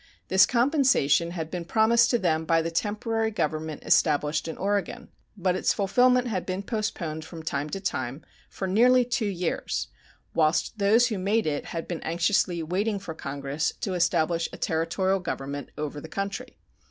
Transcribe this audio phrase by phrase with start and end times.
[0.29, 5.55] This compensation had been promised to them by the temporary government established in Oregon, but
[5.55, 9.89] its fulfillment had been postponed from time to time for nearly two years,
[10.33, 15.19] whilst those who made it had been anxiously waiting for Congress to establish a Territorial
[15.19, 16.57] government over the country.